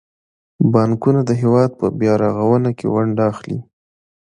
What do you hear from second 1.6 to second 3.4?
په بیارغونه کې ونډه